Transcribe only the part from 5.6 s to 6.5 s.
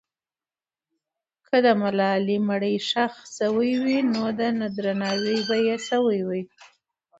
یې سوی وي.